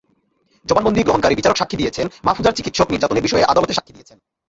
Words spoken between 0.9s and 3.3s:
গ্রহণকারী বিচারক সাক্ষ্য দিয়েছেন, মাহফুজার চিকিৎসক নির্যাতনের